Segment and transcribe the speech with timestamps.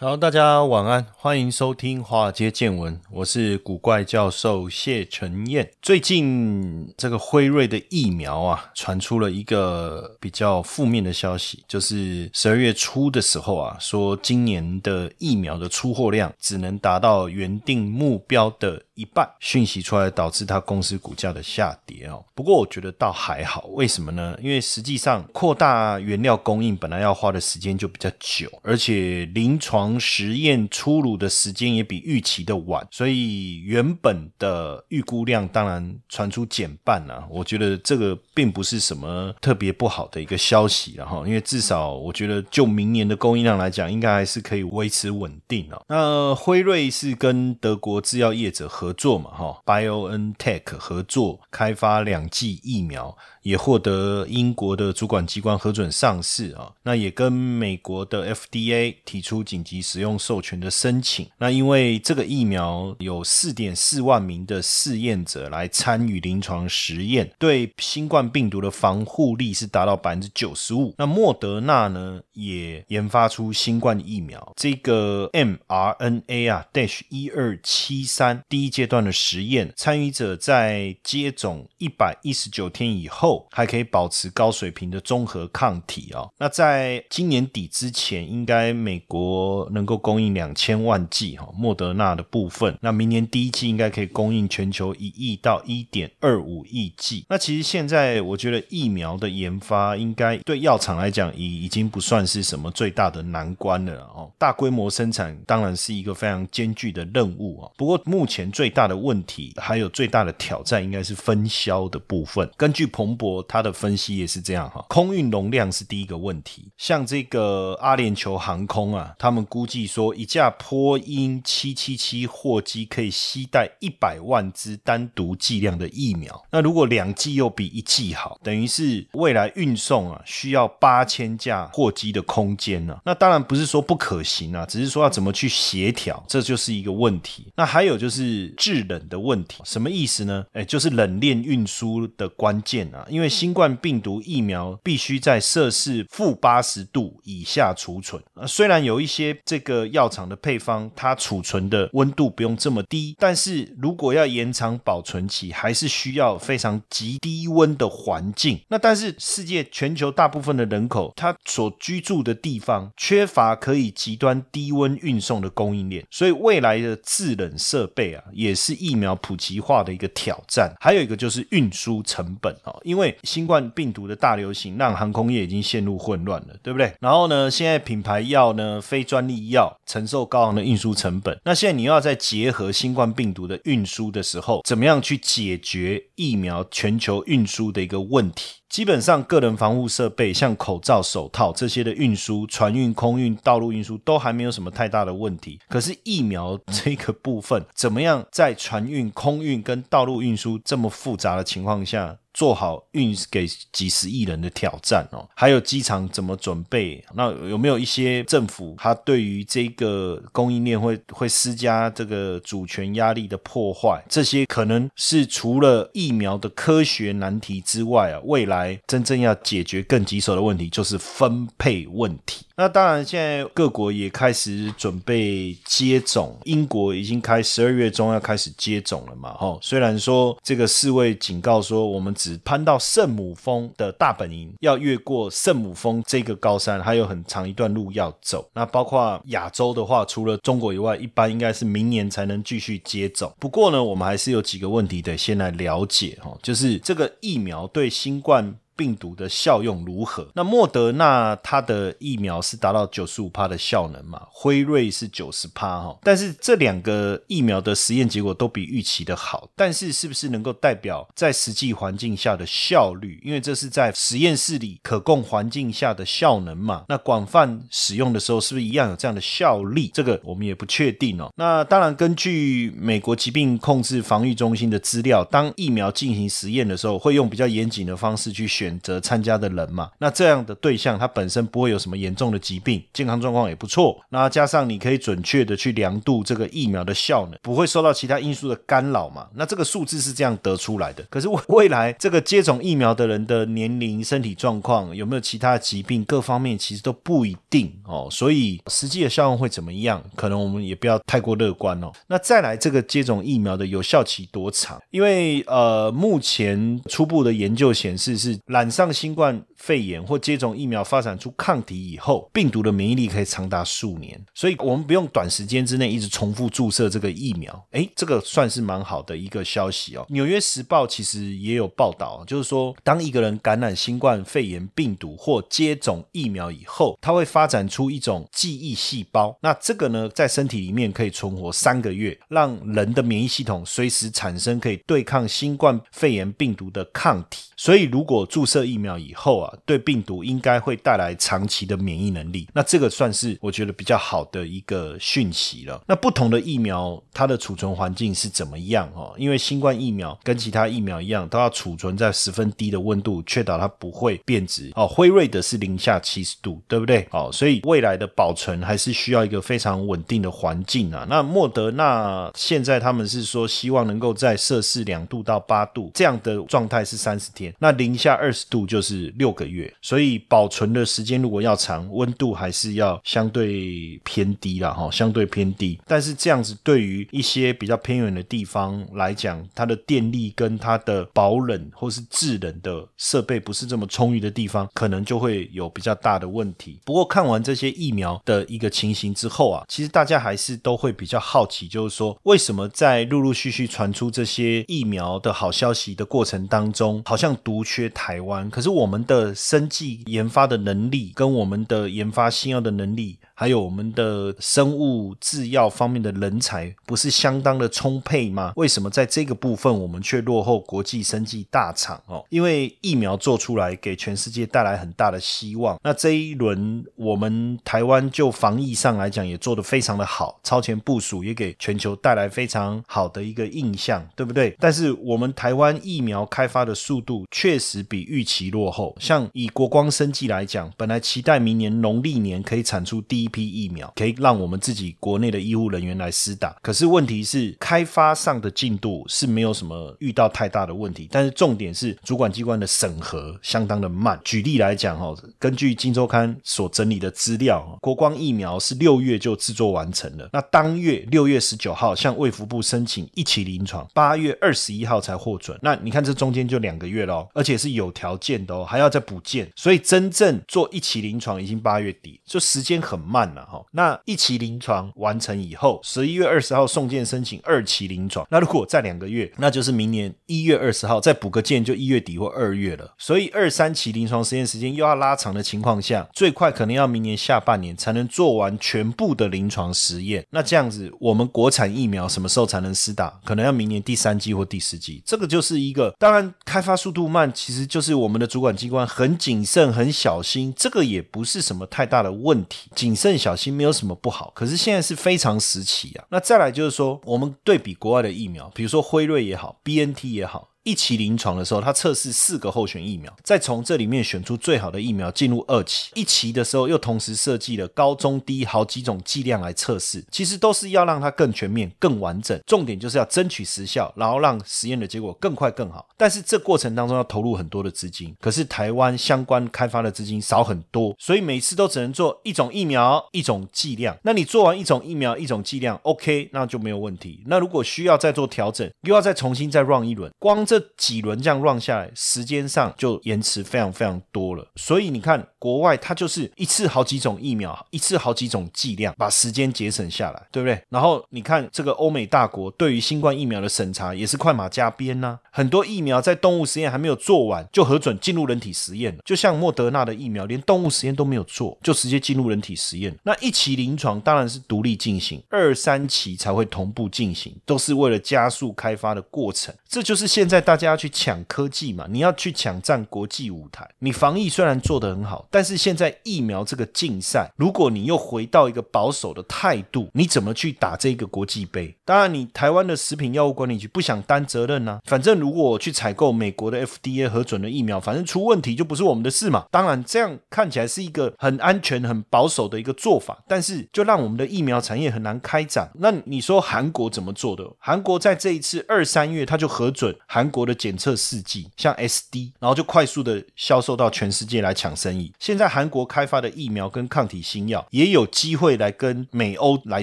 [0.00, 5.68] 好，大家晚安，欢迎收听华尔街见闻，我是古怪教授谢承彦。
[5.82, 18.80] 最近这个辉瑞的疫苗啊，传出了一个比较负面的消息，就是十二月初的时候啊，说今年的疫苗的出货量只能达到原定目标的。
[18.98, 22.24] 一半讯息出来，导致它公司股价的下跌哦。
[22.34, 24.36] 不过我觉得倒还好，为什么呢？
[24.42, 37.24] 因为实际上扩大原料供应本来要花的时间就比较久，而且临床实验出炉的时间也比预期的晚，所以原本的预估量当然传出减半了。
[37.30, 45.80] 我觉得这个并不是什么特别不好的一个消息了哈，因为至少我觉得就明年的供应量来讲，应该还是可以维持稳定哦。
[45.88, 48.88] 那辉瑞是跟德国制药业者合。
[48.88, 53.14] 合作嘛，哈，BioNTech 合作开发两剂疫苗。
[53.42, 61.28] 也获得英国的主管机关核准上市啊，那也跟美国的 FDA 提出紧急使用授权的申请。
[61.38, 70.94] 那因为这个疫苗有四点四万名的试验者来参与临床实验，对新冠病毒的防护力是达到百分之九十五。
[70.98, 83.46] 那莫德纳呢也研发出新冠疫苗，这个 mRNA 啊 dash 一二七三第一阶段的实验，参与者在接种一百一十九天以后。
[83.50, 86.30] 还可以保持高水平的综合抗体哦。
[86.38, 92.76] 那在今年底之前，应该美国能够供应两千万剂哈，莫德纳的部分。
[92.80, 97.24] 那明年第一季应该可以供应全球一亿到一点二五亿剂。
[97.28, 104.30] 那其实现在我觉得疫苗的研发应该对药厂来讲已已经不算是什么最大的难关了哦。
[104.38, 107.70] 大规模生产当然是一个非常艰巨的任务啊。
[107.76, 112.48] 不过目前最大的问题还有最大的挑战应该是分销的部分。
[112.56, 113.38] 根据彭博。
[113.48, 116.68] 他的分析也是这样哈，空运容量是第一个问题。
[116.76, 126.46] 像这个阿联酋航空啊，他们估估计说一架波音七七七货机可以携带一百万支单独剂量的疫苗。
[126.52, 132.96] 那如果两剂又比一剂好，等于是未来运送啊需要八千架货机的空间呢。
[133.04, 137.48] 那当然不是说不可行啊，只是说要怎么去协调，这就是一个问题。
[137.56, 140.46] 那还有就是制冷的问题，什么意思呢？
[140.52, 143.04] 哎，就是冷链运输的关键啊。
[143.10, 148.22] 因为新冠病毒疫苗必须在摄氏负八十度以下储存。
[148.46, 158.60] 虽然有一些这个药厂的配方，它储存的温度不用这么低，但是如果要延长保存期，还是需要非常极低温的环境。
[158.68, 170.70] 那但是世界全球大部分的人口，他所居住的地方缺乏可以极端低温运送的供应链，所以未来的制冷设备啊，也是疫苗普及化的一个挑战。
[170.78, 176.92] 还有一个就是运输成本啊，因为新冠病毒的大流行让航空业已经陷入混乱了，对不对？
[177.00, 181.38] 然后呢，现在品牌药呢，非专利药承受高昂的运输成本。
[181.44, 188.56] 那现在你要在结合新冠病毒的运输的时候，怎么样去解决疫苗全球运输的一个问题？
[188.68, 195.58] 基本上，个人防护设备像口罩、手套这些的运输、船运、空运、道路运输都还没有什么太大的问题。
[195.68, 202.18] 可是疫苗这个部分，怎么样在船运、空运跟道路运输这么复杂的情况下？
[202.34, 207.04] 做好运给几十亿人的挑战哦，还有机场怎么准备？
[207.14, 214.00] 那有没有一些政府它对于这个供应链会会施加这个主权压力的破坏？
[214.08, 222.46] 这些可能是除了疫疫苗的科学难题之外啊，未来真正要解决更棘手的问题就是分配问题。
[222.60, 229.32] 那当然，现在各国也开始准备接种，英国已经开十二月中要开始接种了嘛？
[229.34, 238.50] 哈，虽然说这个世卫警告说，我们只攀到圣母峰的大本营，要越过圣母峰这个高山，还有很长一段路要走。
[238.52, 243.32] 那包括亚洲的话，除了中国以外，一般应该是明年才能继续接种。
[243.38, 248.56] 不过呢，我们还是有几个问题得先来了解哈，就是这个疫苗对新冠。
[248.78, 250.28] 病毒的效用如何？
[250.34, 254.22] 那莫德纳它的疫苗是达到九十五帕的效能嘛？
[254.30, 263.20] 辉瑞是九十帕哈，但是这两个疫苗的实验结果都比预期的好，但是是不是能够代表在实际环境下的效率？
[263.24, 266.84] 因为这是在实验室里可供环境下的效能嘛？
[266.88, 269.90] 那广泛使用的时候是不是一样有这样的效力？
[269.92, 271.32] 这个我们也不确定哦。
[271.34, 279.90] 那当然，根据美国疾病控制防御中心的资料，当疫苗进行实验的时候，会用比较严谨的方式去选选择参加的人嘛？
[279.98, 283.98] 那这样的对象，他本身不会有什么严重的疾病，健康状况也不错。
[284.10, 289.26] 那加上你可以准确的去量度这个疫苗的效能，不会受到其他因素的干扰嘛？
[289.34, 291.02] 那这个数字是这样得出来的。
[291.08, 298.08] 可是未来这个接种疫苗的人的年龄、身体状况有没有其他疾病，各方面其实都不一定哦。
[298.10, 300.02] 所以实际的效用会怎么样？
[300.14, 301.90] 可能我们也不要太过乐观哦。
[302.08, 304.78] 那再来，这个接种疫苗的有效期多长？
[304.90, 317.66] 因为呃，目前初步的研究显示是染上新冠肺炎或接种疫苗发展出抗体以后，病毒的免疫力可以长达数年，所以我们不用短时间之内一直重复注射这个疫苗。
[317.72, 320.06] 诶，这个算是蛮好的一个消息哦。
[320.08, 337.50] 纽约时报其实也有报道，就是说当一个人感染新冠肺炎病毒或接种疫苗以后，他会发展出一种记忆细胞，那这个呢在身体里面可以存活三个月，让人的免疫系统随时产生可以对抗新冠肺炎病毒的抗体。
[337.56, 342.48] 所以如果注射疫苗以后啊，对病毒应该会带来长期的免疫能力。
[342.52, 345.82] 那这个算是我觉得比较好的一个讯息了。
[345.86, 349.14] 那不同的疫苗它的储存环境是怎么样哦？
[349.18, 354.86] 因为新冠疫苗跟其他疫苗一样，都要储存在十分低的温度，确保它不会变质哦。
[354.86, 357.06] 辉瑞的是零下七十度，对不对？
[357.10, 361.06] 哦，所以未来的保存还是需要一个非常稳定的环境啊。
[361.08, 367.54] 那莫德纳现在他们是说希望能够在摄氏两度到八度这样的状态是三十天。
[367.58, 375.78] 那零下二十度就是六个月，所以保存的时间如果要长，温度还是要相对偏低了哈，相对偏低。
[375.86, 386.80] 但是这样子对于一些比较偏远的地方来讲，它的电力跟它的保冷或是制冷的设备不是这么充裕的地方，可能就会有比较大的问题。
[386.84, 403.18] 不过看完这些疫苗的一个情形之后啊，其实大家还是都会比较好奇，就是说为什么在陆陆续续传出这些疫苗的好消息的过程当中，好像独缺台湾，可是我们的生技研发的能力跟我们的研发新药的能力。
[403.40, 408.52] 还有我们的生物制药方面的人才不是相当的充沛吗？
[408.56, 412.26] 为什么在这个部分我们却落后国际生技大厂哦？
[412.30, 415.78] 因为疫苗做出来给全世界带来很大的希望。
[415.84, 424.56] 那这一轮我们台湾就防疫上来讲也做得非常的好，超前部署也给全球带来非常好的一个印象，对不对？
[424.58, 428.96] 但是我们台湾疫苗开发的速度确实比预期落后。
[428.98, 433.27] 像以国光生技来讲，本来期待明年农历年可以产出第一。
[433.28, 444.18] 批疫苗可以让我们自己国内的医护人员来施打，可是问题是开发上的进度是没有什么遇到太大的问题，但是重点是主管机关的审核相当的慢。
[444.24, 455.58] 举例来讲哈，根据《金周刊》所整理的资料，国光疫苗是六月就制作完成了，那当月六月十九号向卫福部申请一期临床，八月二十一号才获准。
[455.62, 463.17] 那你看这中间就两个月喽，而且是有条件的哦，还要再补件，所以真正做一期临床已经八月底，就时间很慢。
[463.18, 472.94] 慢了哈，那一期临床完成以后，十一月二十号送件申请二期临床，那如果再两个月，那就是明年一月二十号再补个件，就一月底或二月了。
[472.96, 480.24] 所以二三期临床实验时间又要拉长的情况下，最快可能要明年下半年才能做完全部的临床实验。
[480.30, 483.18] 那这样子，我们国产疫苗什么时候才能施打？
[483.24, 485.02] 可能要明年第三季或第四季。
[485.04, 493.07] 这个就是一个，当然开发速度慢，其实就是我们的主管机关很谨慎、很小心，这个也不是什么太大的问题，谨慎。
[493.08, 496.04] 更小心没有什么不好，可是现在是非常时期啊。
[496.10, 500.50] 那再来就是说，我们对比国外的疫苗，比如说辉瑞也好，B N T 也好。
[500.68, 505.90] 一期临床的时候，他测试四个候选疫苗，再从这里面选出最好的疫苗进入二期。
[505.94, 512.38] 一期的时候又同时设计了高中低好几种剂量来测试，其实都是要让它更全面、更完整。
[512.46, 515.88] 重点就是要争取时效，然后让实验的结果更快更好。
[515.96, 523.96] 但是这过程当中要投入很多的资金，可是台湾相关开发的资金少很多，所以每次都只能做一种疫苗、一种剂量。
[524.02, 527.22] 那你做完一种疫苗、一种剂量，OK，那就没有问题。
[527.26, 534.46] 那如果需要再做调整，又要再重新再 run 一轮，光这几轮这样 run 下来，时间上就延迟非常非常多了。
[534.56, 540.60] 所以你看，国外它就是一次好几种疫苗，一次好几种剂量，把时间节省下来，对不对？
[540.68, 552.96] 然后你看这个欧美大国对于新冠疫苗的审查也是快马加鞭呐，很多疫苗在动物实验还没有做完就核准进入人体实验了，就像莫德纳的疫苗，连动物实验都没有做，就直接进入人体实验。
[553.02, 559.54] 那一期临床当然是独立进行，二三期才会同步进行，都是为了加速开发的过程。
[559.68, 563.68] 这就是现在大家要去抢科技嘛，你要去抢占国际舞台。
[563.80, 571.76] 你防疫虽然做得很好，但是现在疫苗这个竞赛，如果你又回到一个保守的态度，你怎么去打这个国际杯？
[571.84, 574.80] 当然，你台湾的食品药物管理局不想担责任呢。
[574.86, 579.44] 反正如果我去采购美国的 FDA 核准的疫苗，反正出问题就不是我们的事嘛。
[579.50, 585.70] 当然，这样看起来是一个很安全、很保守的一个做法，但是就让我们的疫苗产业很难开展。
[585.74, 587.44] 那你说韩国怎么做的？
[587.58, 595.12] 韩国在这一次二三月，他就核准韩国的检测试剂，像 SD，然后就快速的销售到全世界来抢生意。
[595.18, 599.82] 现在韩国开发的疫苗跟抗体新药也有机会来跟美欧来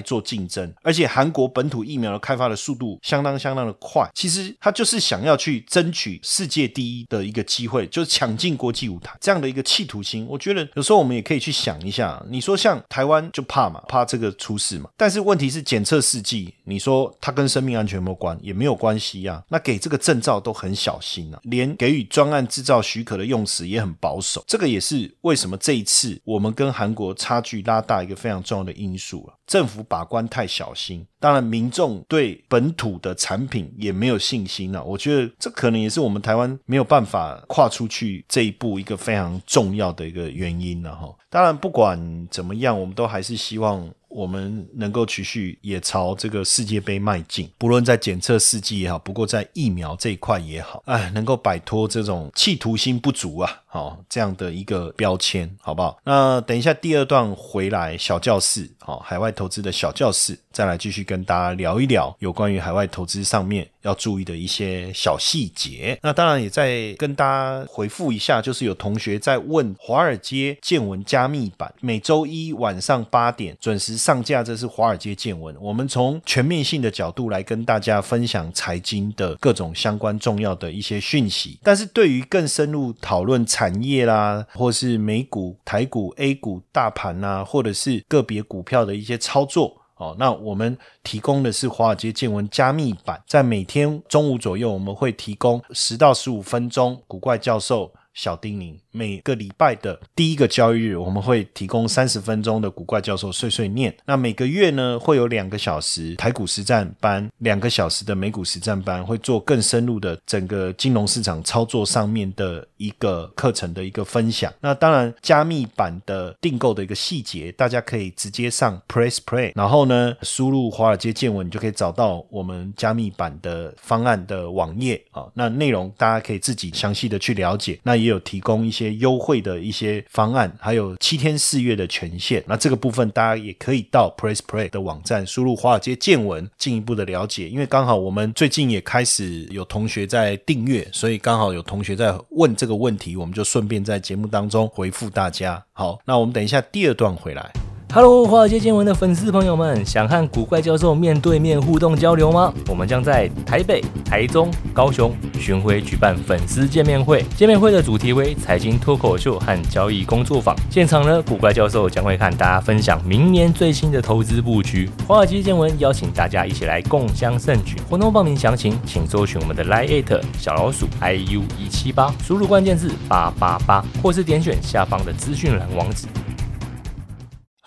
[0.00, 4.08] 做竞争，而且韩国本土疫苗的开发的速度相当相当的快。
[4.14, 10.26] 其实他就是想要去争取世界第一的一个机会，就是抢进国际舞台这样的一个企图心。
[10.28, 14.90] 我觉得有时候我们也可以去想一下，你说像台湾就怕嘛，怕这个出事嘛。
[14.96, 18.38] 但是问题是检测试剂，你说它跟生命安全没有关？
[18.42, 19.42] 也没有关系呀。
[19.48, 24.44] 那给这个证照都很小心啊，连给予专案制造许可的用词也很保守。
[24.46, 29.34] 这个也是为什么这一次我们跟韩国差距拉大一个非常重要的因素了。
[29.46, 34.82] 政府把关太小心，当然民众对本土的产品也没有信心了。
[34.82, 41.14] 我觉得这可能也是我们台湾没有办法跨出去这一步一个非常重要的一个原因了哈。
[41.30, 43.88] 当然不管怎么样，我们都还是希望。
[44.16, 55.98] 我们能够持续也朝这个世界杯迈进，不论在检测试剂也好，不过在疫苗这一块也好，哎，能够摆脱这种企图心不足啊，好这样的一个标签，好不好？
[56.02, 65.98] 那等一下第二段回来小教室，好，海外投资的小教室，再来继续跟大家聊一聊有关于海外投资上面要注意的一些小细节。
[66.02, 73.96] 那当然也在跟大家回复一下，就是有同学在问华尔街见闻加密版，每周一晚上八点准时。
[73.96, 75.56] 上架，这是华尔街见闻。
[75.60, 81.58] 我们从全面性的角度来跟大家分享财经的各种相关重要的一些讯息。
[81.62, 98.78] 但是对于更深入讨论产业啦，或是美股、台股、A 股大盘啊，或者是个别股票的一些操作，哦，那我们提供的是华尔街见闻加密版，在每天中午左右，我们会提供十到十五分钟，古怪教授小叮咛。
[98.96, 103.94] 每个礼拜的第一个交易日，我们会提供三十分钟的古怪教授碎碎念。
[104.06, 114.50] 那每个月呢，会有两个小时台股实战班，两个小时的美股实战班，会做更深入的整个金融市场操作上面的一个课程的一个分享。
[114.62, 125.26] 那当然，加密版的订购的一个细节，大家可以直接上 Press Play，然后呢，输入华尔街见闻，你就可以找到我们加密版的方案的网页啊。
[125.34, 127.78] 那内容大家可以自己详细的去了解。
[127.82, 128.85] 那也有提供一些。
[128.94, 137.48] 优惠的一些方案，还有七天四月的权限，那这个部分大家也可以到 Press Play 的网站输入华尔街见闻进一步的了解。
[137.48, 145.64] 因为刚好我们最近也开始有同学在订阅，所以刚好有同学在问这个问题，我们就顺便在节目当中回复大家。
[145.72, 147.65] 好，那我们等一下第二段回来。
[147.92, 152.52] Hello，华尔街见闻的粉丝朋友们，想和古怪教授面对面互动交流吗？
[152.68, 157.24] 我们将在台北、台中、高雄巡回举办粉丝见面会。
[157.36, 160.54] 见面会的主题为财经脱口秀和交易工作坊。
[160.68, 164.90] 现场呢，古怪教授将会和大家分享明年最新的投资布局。
[165.06, 167.76] 华尔街见闻邀请大家一起来共襄盛举。
[167.88, 176.08] 活动报名详情，请搜寻我们的 Line 小老鼠 iu 一七八，输入关键字八八八，或是点选下方的资讯栏网址。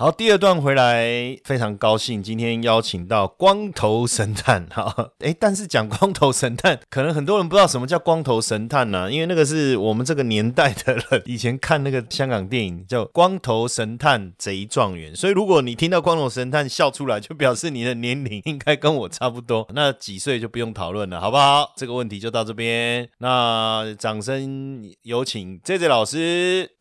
[0.02, 4.66] 好，第二段回来，非常高兴，今天邀请到光头神探。
[4.72, 9.12] 哈，哎，但是讲光头神探，可能很多人不知道什么叫光头神探呢？
[9.12, 19.68] 因为那个是我们这个年代的人以前看那个香港电影叫《光头神探贼状元》，所以如果你听到光头神探笑出来，就表示你的年龄应该跟我差不多。
[19.76, 21.74] 那几岁就不用讨论了，好不好？
[21.76, 23.10] 这个问题就到这边。
[23.18, 26.79] 那掌声有请 J J 老师。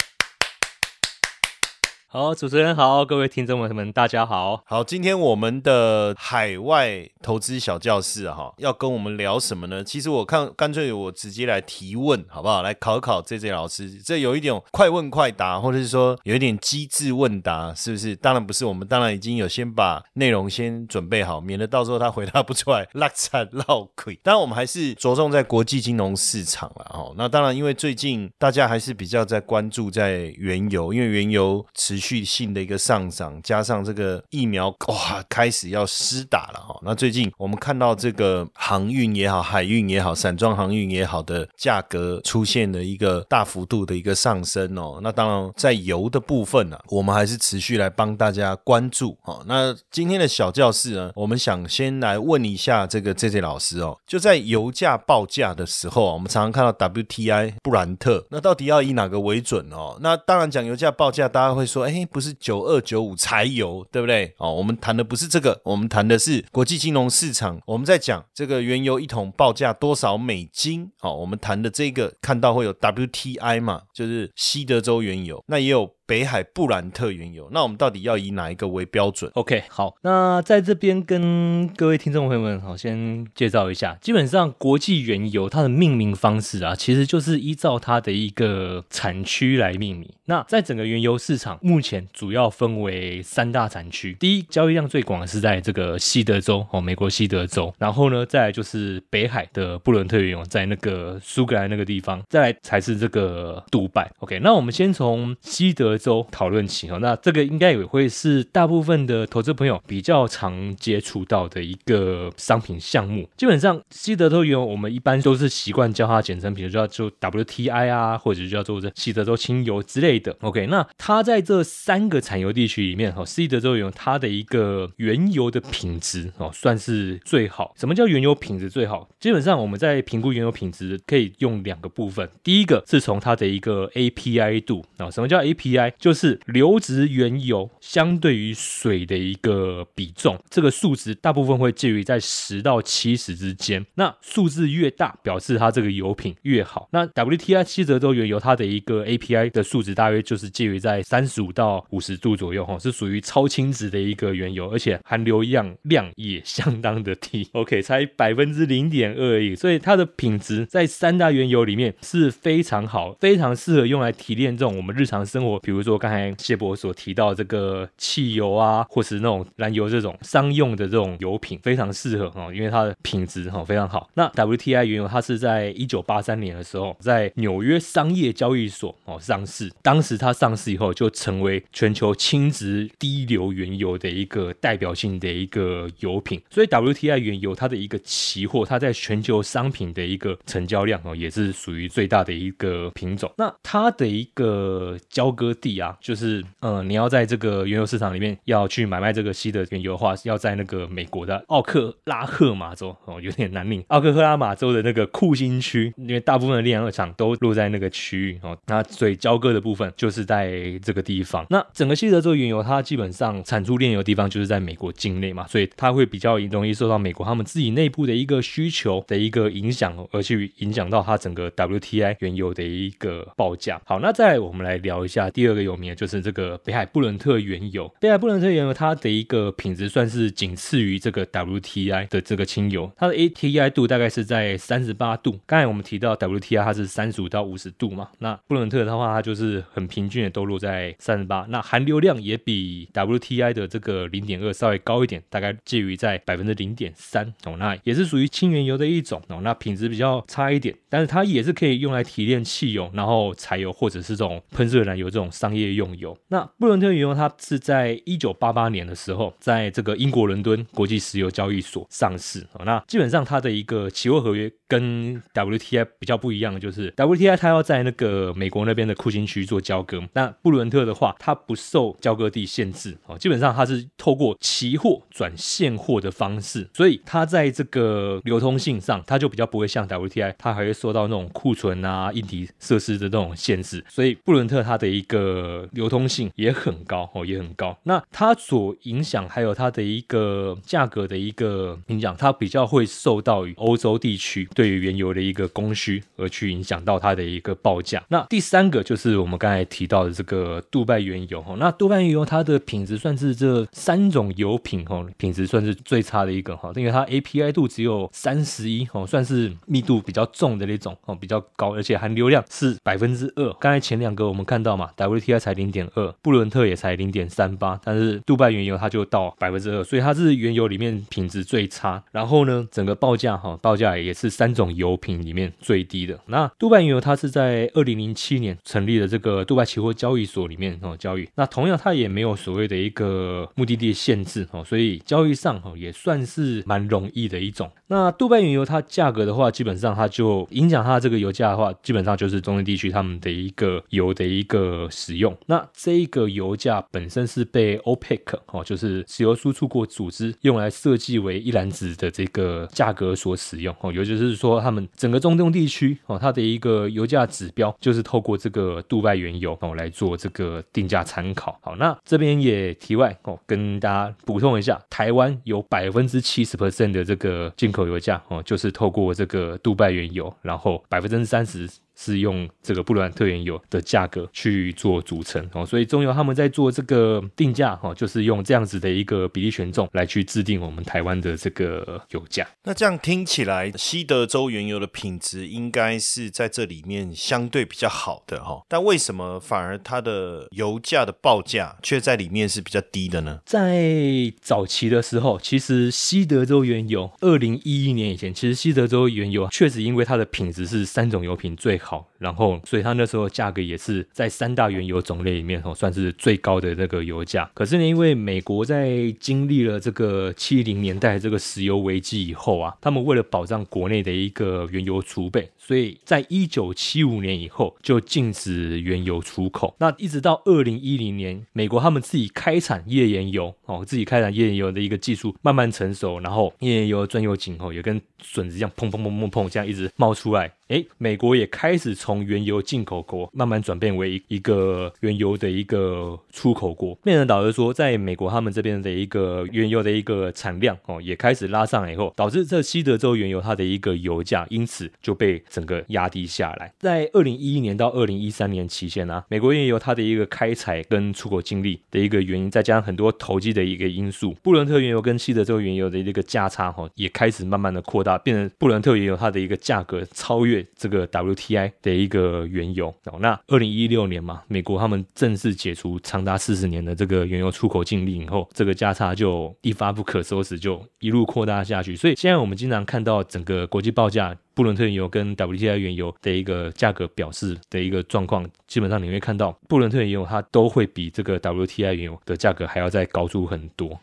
[2.10, 4.62] 好，主持人好，各位听众朋友们，大家好。
[4.64, 9.84] 好，今天我们的海外投资小教室哈，要跟我们聊什么呢？
[9.84, 12.62] 其实我看干脆我直接来提问好不好？
[12.62, 18.16] 来考考 J J 老师，这有一点快问快答，或者是说有一点机智问答，是不是？
[18.16, 24.18] 当然不是，我们当然已经有先把内容先准备好，免得到时候他回答不出来，落惨落亏。
[24.22, 27.14] 当然我们还是着重在国际金融市场了哦。
[27.18, 36.78] 那当然，因为最近大家还是比较在关注在原油，因为原油持持续性的一个上涨，加上这个疫苗哇开始要施打了哈。
[36.84, 45.00] 那最近我们看到这个航运也好，海运也好，散装航运也好的价格出现了一个大幅度的一个上升哦。
[45.02, 49.42] 那当然在油的部分呢，我们还是持续来帮大家关注哦。
[49.48, 59.98] 那今天的小教室呢，我们想先来问一下这个 J J 老师哦，就在油价报价的时候，我们常常看到 W T I 布兰特，那到底要以哪个为准哦？
[60.00, 64.34] 那当然讲油价报价，大家会说，哎，不是九二九五柴油，对不对？
[64.36, 67.58] 哦，我们谈的不是这个，我们谈的是国际金融市场。
[67.66, 70.90] 我们在讲这个原油一桶报价多少美金？
[71.00, 75.97] 哦，我们谈的这个看到会有 W T I 嘛，就是西德州原油，那也有。
[76.08, 90.08] 北海布兰特原油，那我们到底要以哪一个为标准？OK，好，那在这边跟各位听众朋友们，好先介绍一下，基本上国际原油它的命名方式啊，其实就是依照它的一个产区来命名。
[90.24, 104.10] 那在整个原油市场，目前主要分为三大产区，第一交易量最广的是在这个西德州哦，美国西德州，然后呢，再来就是北海的布伦特原油，在那个苏格兰那个地方，再来才是这个杜拜。
[104.20, 105.97] OK，那我们先从西德。
[105.98, 113.28] 州讨论起哦，那这个应该也会是大部分的投资朋友比较常接触到的一个商品项目。
[113.36, 120.36] 基本上，西德州原油我们一般都是习惯叫它简称，比如叫做 WTI 啊，或者叫做这西德州轻油之类的。
[120.40, 127.74] OK，那它在这三个产油地区里面，哈，西德州原油它的一个原油的品质哦，算是最好。
[127.76, 129.08] 什么叫原油品质最好？
[129.18, 135.87] 基本上我们在评估原油品质可以用两个部分，第一个是从它的一个 API 度啊，什么叫 API？
[135.98, 143.84] 就是流质原油相对于水的一个比重，这个数值大部分会介于在十到七十之间。
[143.94, 146.88] 那数字越大，表示它这个油品越好。
[146.92, 157.48] 那 WTI 七泽州原油它的一个 API 的数值大约就是介于在三十五到五十度左右，哈，是属于超轻质的一个原油，而且含硫量量也相当的低。
[157.54, 165.77] OK，才百分之零点二而已，所以它的品质在三大原油里面是非常好，非常适合用来提炼这种我们日常生活，比如。
[165.78, 174.10] 比如说刚才谢博所提到这个汽油啊，或是那种燃油这种商用的这种油品，非常适合哈，因为它的品质哈非常好。
[174.14, 186.42] 那 WTI 原油它是在一九八三年的时候在纽约商业交易所哦上市，当时它上市以后就成为全球轻质低硫原油的一个代表性的一个油品。
[186.50, 193.32] 所以 WTI 原油它的一个期货，它在全球商品的一个成交量哦也是属于最大的一个品种。
[193.36, 195.67] 那它的一个交割地。
[195.76, 203.84] 啊，就是呃，你要在这个原油市场里面要去买卖这个西的原油的话，要在那个美国的奥克拉荷马州哦，有点难念。
[203.88, 211.44] 奥克拉马州的那个库欣区，因为大部分的炼油厂都落在那个区域哦，那所以交割的部分就是在这个地方。
[211.50, 223.78] 那整个西德州原油它基本上产出炼油的地方就是在美国境内嘛，所以它会比较容易受到美国他们自己内部的一个需求的一个影响，而去影响到它整个 WTI 原油的一个报价。
[223.84, 225.57] 好，那再我们来聊一下第二。
[225.58, 227.92] 最有名的就是这个北海布伦特原油。
[227.98, 235.40] 北海布伦特原油它的一个品质算是仅次于这个 WTI 的这个轻油，它的 ATI 度大概是在三十八度。
[235.46, 241.44] 刚才我们提到 WTI 它是三十五到五十度嘛，那布伦特的话它就是很平均的都落在三十八。
[241.48, 247.56] 那含硫量也比 WTI 的这个零点二稍微高一点，大概介于在百分之零点三哦。
[247.58, 249.40] 那也是属于轻原油的一种哦。
[249.42, 256.16] 那品质比较差一点，但是它也是可以用来提炼汽油，然后柴油或者是这种喷射燃油这种商业用油。
[256.28, 262.44] 那布伦特原油它是在一九八八年的时候，在这个英国伦敦国际石油交易所上市。
[262.64, 287.74] 那基本上它的一个期货合约跟 WTI 比较不一样的就是 WTI 它要在那个美国那边的库欣区做交割，那布伦特的话它不受交割地限制哦，基本上它是透过期货转现货的方式，所以它在这个流通性上它就比较不会像 WTI，它还会受到那种库存啊、硬体设施的这种限制，所以布伦特它的一个流通性也很高哦，也很高。
[287.84, 294.46] 那它所影响还有它的一个价格的一个影响，它比较会受到于欧洲地区。
[294.58, 298.02] 对于原油的一个供需，而去影响到它的一个报价。
[298.08, 313.52] 那第三个就是我们刚才提到的这个杜拜原油哈，那杜拜原油它的品质算是这三种油品哈，品质算是最差的一个哈，因为它 API 度只有三十一哦，算是密度比较重的那种哦，比较高，而且含硫量是百分之二。
[313.60, 322.02] 刚才前两个我们看到嘛，WTI 才零点二，布伦特也才零点三八，但是杜拜原油它就到百分之二，所以它是原油里面品质最差。
[322.10, 326.18] 然后呢，整个报价哈，报价也是三三种油品里面最低的。
[326.26, 337.70] 那杜拜原油它是在二零零七年成立的这个杜拜期货交易所里面哦交易，那同样它也没有所谓的一个目的地限制哦，所以交易上哦也算是蛮容易的一种。
[337.88, 345.36] 那杜拜原油它价格的话，基本上它就影响它这个油价的话，基本上就是中东地区他们的一个油的一个使用。
[345.44, 361.58] 那这一个油价本身是被 OPEC 哦，就是石油输出国组织用来设计为一篮子的这个价格所使用哦，尤其是说，他们整个中东地区哦，它的一个油价指标就是透过这个杜拜原油哦来做这个定价参考。
[361.60, 371.68] 好，那这边也题外哦，跟大家补充一下，台湾有百分之七十 percent 的这个进口油价哦，就是透过这个杜拜原油，然后百分之三十。
[371.98, 382.46] 是用这个布兰特原油的价格去做组成哦，所以中油他们在做这个定价哈，就是用这样子的一个比例权重来去制定我们台湾的这个油价。
[382.62, 393.40] 那这样听起来，西德州原油的品质应该是在这里面相对比较好的哈，但为什么反而它的油价的报价却在里面是比较低的呢？
[393.44, 401.87] 在早期的时候，其实西德州原油二零一一年以前，其实西德州原油确实因为它的品质是三种油品最好。
[401.88, 407.50] 好，然后所以它那时候价格也是在三大原油种类里面哦，算是最高的那个油价。
[407.54, 419.74] 可是呢，因为美国在经历了这个七零年代这个石油危机以后啊，他们为了保障国内的一个原油储备，所以在一九七五年以后就禁止原油出口。
[419.78, 430.52] 那一直到二零一零年，美国他们自己开采页岩油哦，自己开采页岩油的一个技术慢慢成熟，然后页岩油钻油井哦，也跟笋子一样砰砰砰砰砰这样一直冒出来。
[430.68, 436.94] 哎，美国也开始从原油进口国慢慢转变为一个原油的一个出口国。
[437.04, 446.72] 变成导致说，在美国他们这边的一个原油的一个产量哦，也开始拉上来以后，导致这西德州原油它的一个油价因此就被整个压低下来。
[446.78, 460.64] 在二零一一年到二零一三年期间呢，美国原油它的一个开采跟出口经历的一个原因，再加上很多投机的一个因素，布伦特原油跟西德州原油的一个价差哈，也开始慢慢的扩大，变成布伦特原油它的一个价格超越。
[460.74, 471.94] 这个 WTI 的一个原油哦，那二零一六年嘛，美国他们正式解除长达四十年的这个原油出口禁令以后，这个价差就一发不可收拾，就一路扩大下去。
[471.96, 483.98] 所以现在我们经常看到整个国际报价，布伦特原油跟 WTI 原油的一个价格表示的一个状况，基本上你会看到布伦特原油它都会比这个 WTI 原油的价格还要再高出很多。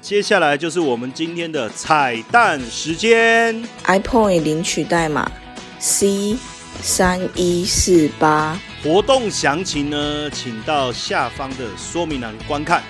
[0.00, 5.28] 接下来就是我们今天的彩蛋时间，iPhone 领取代码
[5.78, 6.36] C
[6.80, 12.82] 三一四八，活动详情呢，请到下方的说明栏观看。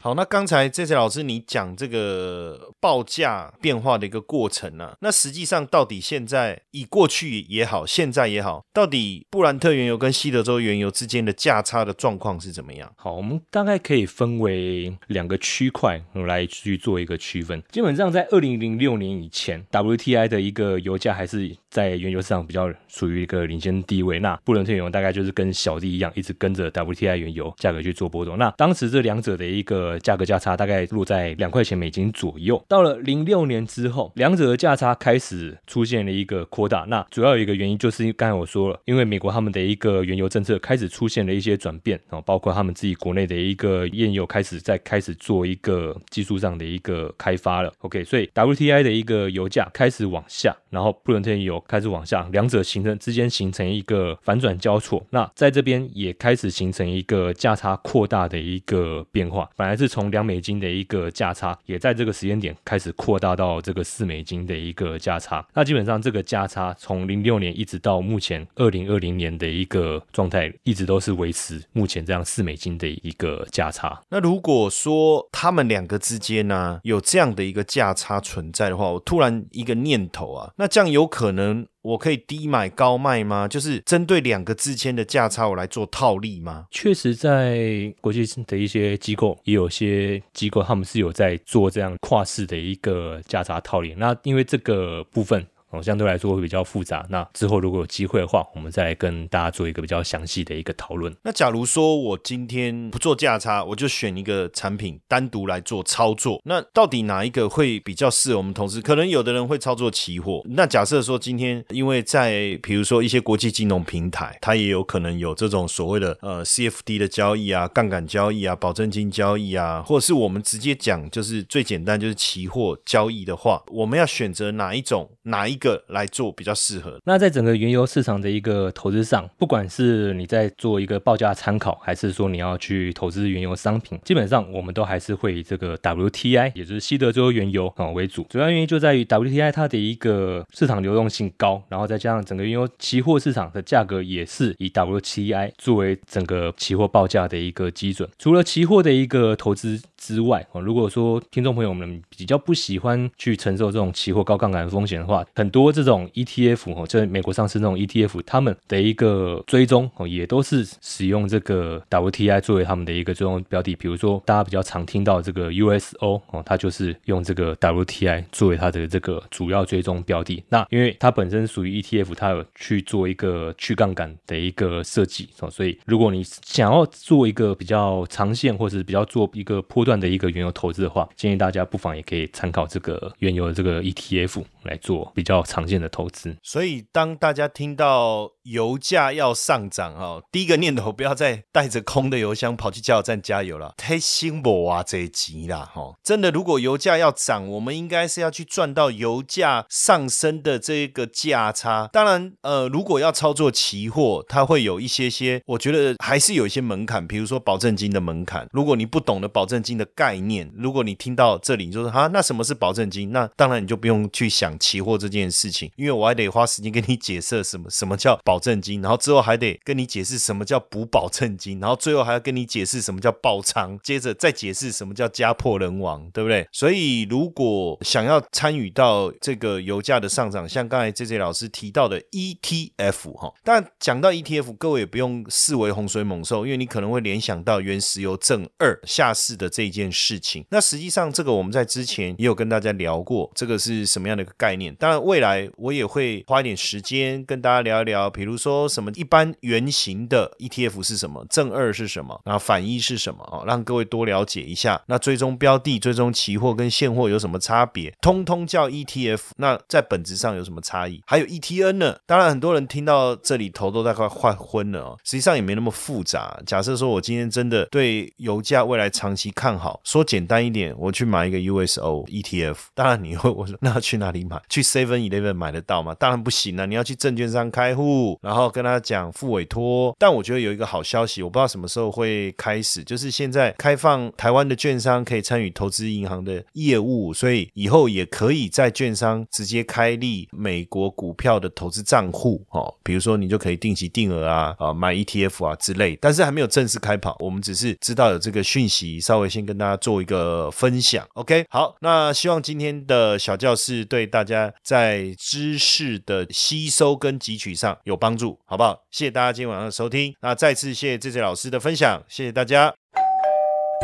[0.00, 4.94] 好，那刚才这些老师你讲这个报价变化的一个过程呢？
[5.00, 12.90] 那实际上到底现在以过去也好，现在也好，到底布兰特原油跟西德州原油之间的价差的状况是怎么样？
[12.96, 17.62] 好，我们大概可以分为两个区块来去做一个区分。
[17.70, 24.18] 基本上在二零零六年以前，WTI 的一个油价还是在原油市场比较处于一个领先地位。
[24.20, 28.38] 那布伦特原油大概就是跟小弟一样，一直跟着 WTI 原油价格去做波动。
[28.38, 32.62] 那当时这两者的一个价格价差大概落在两块钱美金左右。
[32.68, 36.84] 到了零六年之后，两者的价差开始出现了一个扩大。
[36.88, 47.72] 那主要有一个原因就是刚才我说了，因为美国他们的一个原油政策开始出现了一些转变哦，包括他们自己国内的一个页油开始在开始做一个技术上的一个开发了。
[47.80, 55.04] OK，所以 WTI 的一个油价开始往下，然后布伦特油开始往下，两者形成之间形成一个反转交错。
[55.10, 59.88] 那在这边也开始形成一个价差扩大的一个变化，本来是。
[59.88, 65.46] 从两美金的一个价差，也在这个时间点开始扩大到这个四美金的一个价差。
[65.54, 74.00] 那基本上这个价差从零六年一直到目前二零二零年的一个状态，一直都是维持目前这样四美金的一个价差。
[74.10, 83.46] 那如果说他们两个之间呢有这样的一个价差存在的话，我突然一个念头啊，那这样有可能能我可以低买高卖吗？
[83.46, 86.66] 就是针对两个之间的价差，我来做套利吗？
[86.70, 93.94] 确实，在国际的一些机构，也有些机构他们是有在做这样跨市的一个价差套利。
[93.96, 95.46] 那因为这个部分。
[95.70, 97.06] 哦，相对来说会比较复杂。
[97.10, 101.14] 那之后如果有机会的话，我们再来跟大家做一个比较详细的一个讨论。
[101.22, 108.80] 那假如说我今天不做价差，我就选一个产品单独来做操作，那到底哪一个会比较适合我们投资？
[108.80, 110.42] 可能有的人会操作期货。
[110.46, 125.10] 那假设说今天，因为在比如说一些国际金融平台，它也有可能有这种所谓的呃 CFD 的交易啊、杠杆交易啊、保证金交易啊，或者是我们直接讲就是最简单就是期货交易的话，我们要选择哪一种？
[125.24, 127.00] 哪一一个来做比较适合？
[127.04, 138.24] 那在整个原油市场的一个投资上，不管是你在做一个报价参考，还是说你要去投资原油商品，基本上我们都还是会以这个 WTI，也就是西德州原油啊为主。
[138.30, 148.08] 主要原因就在于 WTI 它的一个市场流动性高，然后再加上整个原油期货市场的价格也是以 WTI 作为整个期货报价的一个基准。
[148.16, 163.74] 除了期货的一个投资之外，哦，如果说听众朋友们比较不喜欢去承受这种期货高杠杆风险的话，很多这种 ETF 哦，在美国上市那种 ETF，他们的一个追踪哦，也都是使用这个 WTI 作为他们的一个追踪标的。
[163.76, 170.42] 比如说，大家比较常听到这个 USO 哦，它就是用这个 WTI 作为它的这个主要追踪标的。
[170.48, 185.10] 那因为它本身属于 ETF，它有去做一个去杠杆的一个设计哦，所以如果你想要做一个比较长线或者是比较做一个波段的一个原油投资的话，建议大家不妨也可以参考这个原油的这个 ETF 来做。
[185.14, 195.94] 比较常见的投资，所以当大家听到油价要上涨哦，第一个念头不要再带着空的油箱跑去加油站加油了，太辛苦啊这一集啦哈！
[196.02, 201.88] 真的，如果油价要涨，我们应该是要去赚到油价上升的这个价差。
[201.92, 208.46] 当然，呃，如果要操作期货，它会有一些些，我觉得还是有一些门槛，比如说保证金的门槛。
[208.52, 213.12] 如果你不懂得保证金的概念，如果你听到这里你就说哈，那什么是保证金？
[213.12, 214.98] 那当然你就不用去想期货。
[214.98, 226.44] 这件事情，因为我还得花时间跟你解释什么什么叫保证金，然后之后还得跟你解释什么叫补保证金，然后最后还要跟你解释什么叫爆仓，接着再解释什么叫家破人亡，对不对？
[226.50, 240.44] 所以如果想要参与到这个油价的上涨，像刚才 J J 老师提到的 ETF 哈，但讲到 ETF，各位也不用视为洪水猛兽，因为你可能会联想到原石油正二下市的这件事情。
[240.50, 244.74] 那实际上这个我们在之前也有跟大家聊过，这个是什么样的概念？
[244.76, 254.80] 当然，未来我也会花一点时间跟大家聊一聊，比如说什么一般原型的 ETF 是什么，正二是什么，然后反一是什么啊，让各位多了解一下。
[254.86, 257.92] 那追踪标的、追踪期货跟现货有什么差别？
[258.00, 259.20] 通通叫 ETF。
[259.36, 261.02] 那在本质上有什么差异？
[261.06, 261.98] 还有 ETN 呢？
[262.06, 264.98] 当然，很多人听到这里头都在快换昏了哦。
[265.04, 266.40] 实际上也没那么复杂。
[266.46, 272.56] 假设说我今天真的对油价未来长期看好，说简单一点，我去买一个 USO ETF。
[272.74, 275.94] 当然你会我说那去哪里去 Seven Eleven 买得到吗？
[275.98, 276.66] 当然不行啊！
[276.66, 279.94] 你要去证券商开户，然后跟他讲付委托。
[279.98, 292.74] 但我觉得有一个好消息，我不知道什么时候会开始，就是现在开放台湾的券商可以参与投资银行的业务，所以以后也可以在券商直接开立美国股票的投资账户哦。
[292.82, 301.06] 比如说你就可以定期定额啊啊买 ETF 啊之类，但是还没有正式开跑，我们只是知道有这个讯息，稍微先跟大家做一个分享。
[301.14, 304.52] OK，好，那希望今天的小教室对大大家。
[304.64, 308.76] 在知识的吸收跟汲取上有帮助，好不好？
[308.90, 310.12] 谢谢大家今天晚上的收听。
[310.20, 312.74] 那再次谢谢这些老师的分享，谢谢大家。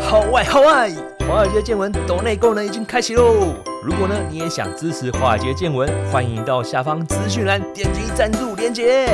[0.03, 3.55] 好外好外，华尔街见闻抖内功能已经开启喽！
[3.85, 9.09] 如果呢你也想支持华尔街见闻，欢迎到下方资讯栏点击赞助连接。